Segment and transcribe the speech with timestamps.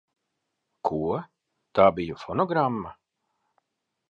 [0.89, 0.97] Ko?
[1.81, 2.97] Tā bija fonogramma?